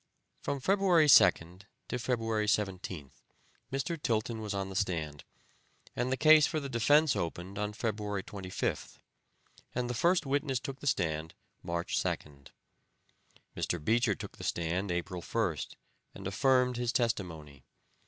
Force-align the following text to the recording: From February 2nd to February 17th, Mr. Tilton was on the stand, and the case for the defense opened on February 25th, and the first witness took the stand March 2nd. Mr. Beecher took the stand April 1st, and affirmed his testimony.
From 0.41 0.59
February 0.59 1.05
2nd 1.05 1.61
to 1.89 1.99
February 1.99 2.47
17th, 2.47 3.21
Mr. 3.71 4.01
Tilton 4.01 4.41
was 4.41 4.51
on 4.51 4.69
the 4.69 4.75
stand, 4.75 5.23
and 5.95 6.11
the 6.11 6.17
case 6.17 6.47
for 6.47 6.59
the 6.59 6.67
defense 6.69 7.15
opened 7.15 7.59
on 7.59 7.71
February 7.73 8.23
25th, 8.23 8.97
and 9.75 9.87
the 9.87 9.93
first 9.93 10.25
witness 10.25 10.59
took 10.59 10.79
the 10.79 10.87
stand 10.87 11.35
March 11.61 11.95
2nd. 12.01 12.47
Mr. 13.55 13.85
Beecher 13.85 14.15
took 14.15 14.37
the 14.39 14.43
stand 14.43 14.89
April 14.91 15.21
1st, 15.21 15.75
and 16.15 16.25
affirmed 16.25 16.77
his 16.77 16.91
testimony. 16.91 17.63